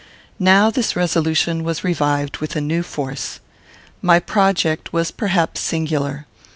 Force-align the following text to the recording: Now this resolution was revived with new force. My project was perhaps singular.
Now 0.39 0.71
this 0.71 0.95
resolution 0.95 1.63
was 1.63 1.83
revived 1.83 2.37
with 2.37 2.55
new 2.55 2.81
force. 2.81 3.39
My 4.01 4.17
project 4.19 4.91
was 4.91 5.11
perhaps 5.11 5.61
singular. 5.61 6.25